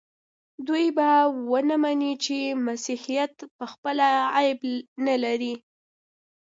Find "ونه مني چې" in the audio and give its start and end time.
1.51-2.37